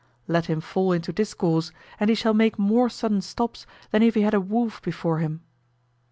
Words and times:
Let 0.27 0.47
him 0.47 0.61
fall 0.61 0.93
into 0.93 1.13
discourse, 1.13 1.71
and 1.99 2.09
he 2.09 2.15
shall 2.15 2.33
make 2.33 2.57
more 2.57 2.89
sudden 2.89 3.21
stops 3.21 3.67
than 3.91 4.01
if 4.01 4.15
he 4.15 4.21
had 4.21 4.33
a 4.33 4.41
wolf 4.41 4.81
before 4.81 5.19
him. 5.19 5.41